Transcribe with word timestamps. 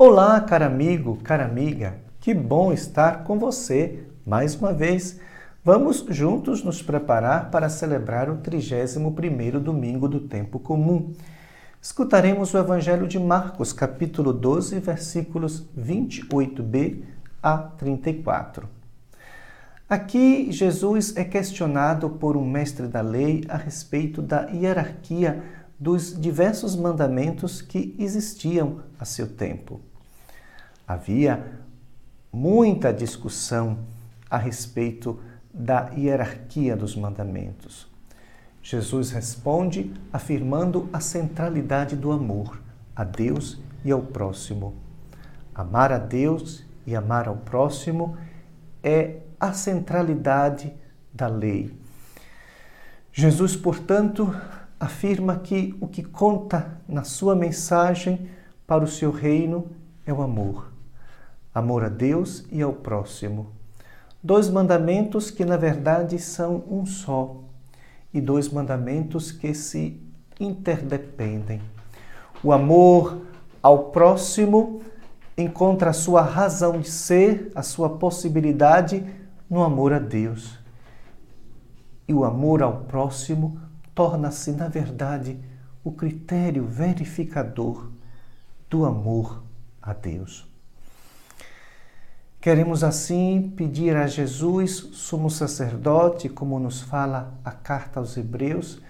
Olá, 0.00 0.40
caro 0.40 0.64
amigo, 0.64 1.16
cara 1.24 1.44
amiga, 1.44 1.96
que 2.20 2.32
bom 2.32 2.72
estar 2.72 3.24
com 3.24 3.36
você 3.36 4.04
mais 4.24 4.54
uma 4.54 4.72
vez. 4.72 5.18
Vamos 5.64 6.06
juntos 6.10 6.62
nos 6.62 6.80
preparar 6.80 7.50
para 7.50 7.68
celebrar 7.68 8.30
o 8.30 8.36
31º 8.36 9.58
domingo 9.58 10.08
do 10.08 10.20
tempo 10.20 10.60
comum. 10.60 11.12
Escutaremos 11.82 12.54
o 12.54 12.58
Evangelho 12.58 13.08
de 13.08 13.18
Marcos, 13.18 13.72
capítulo 13.72 14.32
12, 14.32 14.78
versículos 14.78 15.66
28b 15.76 17.02
a 17.42 17.58
34. 17.58 18.68
Aqui 19.90 20.52
Jesus 20.52 21.16
é 21.16 21.24
questionado 21.24 22.08
por 22.08 22.36
um 22.36 22.48
mestre 22.48 22.86
da 22.86 23.00
lei 23.00 23.42
a 23.48 23.56
respeito 23.56 24.22
da 24.22 24.42
hierarquia 24.42 25.42
dos 25.78 26.18
diversos 26.18 26.74
mandamentos 26.74 27.62
que 27.62 27.94
existiam 27.98 28.82
a 28.98 29.04
seu 29.04 29.28
tempo. 29.28 29.80
Havia 30.86 31.44
muita 32.32 32.92
discussão 32.92 33.78
a 34.30 34.36
respeito 34.36 35.20
da 35.52 35.90
hierarquia 35.90 36.76
dos 36.76 36.96
mandamentos. 36.96 37.86
Jesus 38.62 39.10
responde 39.10 39.92
afirmando 40.12 40.88
a 40.92 41.00
centralidade 41.00 41.96
do 41.96 42.10
amor 42.10 42.60
a 42.94 43.04
Deus 43.04 43.58
e 43.84 43.90
ao 43.90 44.02
próximo. 44.02 44.74
Amar 45.54 45.92
a 45.92 45.98
Deus 45.98 46.64
e 46.86 46.94
amar 46.96 47.28
ao 47.28 47.36
próximo 47.36 48.16
é 48.82 49.20
a 49.38 49.52
centralidade 49.52 50.72
da 51.12 51.28
lei. 51.28 51.76
Jesus, 53.12 53.56
portanto, 53.56 54.34
afirma 54.78 55.36
que 55.36 55.74
o 55.80 55.88
que 55.88 56.02
conta 56.02 56.80
na 56.88 57.02
sua 57.02 57.34
mensagem 57.34 58.28
para 58.66 58.84
o 58.84 58.88
seu 58.88 59.10
reino 59.10 59.66
é 60.06 60.12
o 60.12 60.22
amor. 60.22 60.72
Amor 61.54 61.84
a 61.84 61.88
Deus 61.88 62.44
e 62.52 62.62
ao 62.62 62.72
próximo. 62.72 63.48
Dois 64.22 64.48
mandamentos 64.48 65.30
que, 65.30 65.44
na 65.44 65.56
verdade, 65.56 66.18
são 66.18 66.62
um 66.68 66.84
só, 66.84 67.36
e 68.12 68.20
dois 68.20 68.48
mandamentos 68.48 69.32
que 69.32 69.54
se 69.54 70.00
interdependem. 70.40 71.60
O 72.42 72.52
amor 72.52 73.22
ao 73.62 73.90
próximo 73.90 74.82
encontra 75.36 75.90
a 75.90 75.94
sua 75.94 76.22
razão 76.22 76.80
de 76.80 76.90
ser, 76.90 77.50
a 77.54 77.62
sua 77.62 77.90
possibilidade 77.90 79.04
no 79.48 79.62
amor 79.62 79.92
a 79.92 79.98
Deus. 79.98 80.58
E 82.06 82.14
o 82.14 82.24
amor 82.24 82.62
ao 82.62 82.84
próximo 82.84 83.60
torna-se, 83.98 84.52
na 84.52 84.68
verdade, 84.68 85.40
o 85.82 85.90
critério 85.90 86.64
verificador 86.64 87.90
do 88.70 88.84
amor 88.84 89.42
a 89.82 89.92
Deus. 89.92 90.48
Queremos 92.40 92.84
assim 92.84 93.52
pedir 93.56 93.96
a 93.96 94.06
Jesus, 94.06 94.90
sumo 94.92 95.28
sacerdote, 95.28 96.28
como 96.28 96.60
nos 96.60 96.80
fala 96.80 97.34
a 97.44 97.50
carta 97.50 97.98
aos 97.98 98.16
Hebreus, 98.16 98.80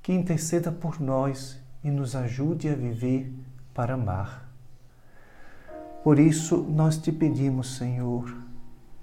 que 0.00 0.12
interceda 0.12 0.70
por 0.70 1.00
nós 1.00 1.60
e 1.82 1.90
nos 1.90 2.14
ajude 2.14 2.68
a 2.68 2.76
viver 2.76 3.34
para 3.74 3.94
amar. 3.94 4.48
Por 6.04 6.20
isso, 6.20 6.58
nós 6.58 6.96
te 6.96 7.10
pedimos, 7.10 7.76
Senhor, 7.76 8.32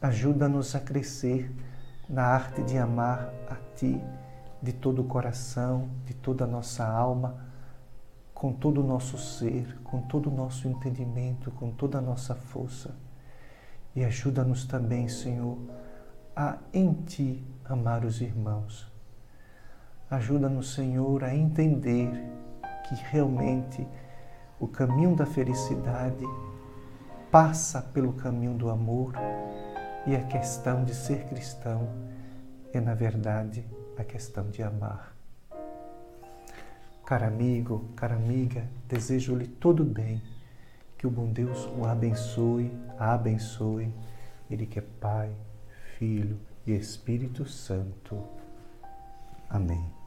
ajuda-nos 0.00 0.76
a 0.76 0.78
crescer 0.78 1.50
na 2.08 2.26
arte 2.26 2.62
de 2.62 2.78
amar 2.78 3.34
a 3.50 3.56
Ti 3.74 4.00
de 4.62 4.72
todo 4.72 5.02
o 5.02 5.04
coração, 5.04 5.88
de 6.06 6.14
toda 6.14 6.44
a 6.44 6.46
nossa 6.46 6.86
alma, 6.86 7.36
com 8.32 8.52
todo 8.52 8.80
o 8.80 8.86
nosso 8.86 9.18
ser, 9.18 9.78
com 9.82 10.00
todo 10.02 10.30
o 10.30 10.34
nosso 10.34 10.68
entendimento, 10.68 11.50
com 11.50 11.72
toda 11.72 11.98
a 11.98 12.00
nossa 12.00 12.34
força. 12.34 12.94
E 13.94 14.04
ajuda-nos 14.04 14.64
também, 14.64 15.08
Senhor, 15.08 15.58
a 16.34 16.58
em 16.72 16.92
Ti 16.92 17.44
amar 17.64 18.04
os 18.04 18.20
irmãos. 18.20 18.90
Ajuda-nos, 20.08 20.74
Senhor, 20.74 21.24
a 21.24 21.34
entender 21.34 22.10
que 22.88 22.94
realmente 23.10 23.86
o 24.60 24.68
caminho 24.68 25.16
da 25.16 25.26
felicidade 25.26 26.24
passa 27.30 27.82
pelo 27.82 28.12
caminho 28.12 28.54
do 28.54 28.70
amor 28.70 29.14
e 30.06 30.14
a 30.14 30.22
questão 30.24 30.84
de 30.84 30.94
ser 30.94 31.24
cristão 31.24 31.88
é, 32.72 32.80
na 32.80 32.94
verdade, 32.94 33.64
a 33.96 34.04
questão 34.04 34.48
de 34.50 34.62
amar. 34.62 35.14
Caro 37.04 37.26
amigo, 37.26 37.88
cara 37.96 38.14
amiga, 38.14 38.66
desejo-lhe 38.88 39.46
todo 39.46 39.84
bem, 39.84 40.22
que 40.96 41.06
o 41.06 41.10
bom 41.10 41.32
Deus 41.32 41.66
o 41.76 41.84
abençoe, 41.84 42.70
a 42.98 43.12
abençoe, 43.12 43.92
Ele 44.50 44.66
que 44.66 44.78
é 44.78 44.82
Pai, 45.00 45.30
Filho 45.98 46.38
e 46.66 46.72
Espírito 46.72 47.44
Santo. 47.44 48.22
Amém. 49.50 50.01